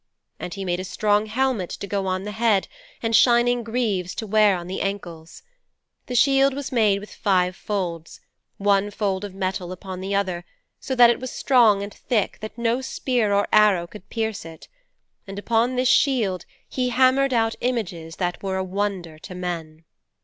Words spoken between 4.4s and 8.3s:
on the ankles. The shield was made with five folds,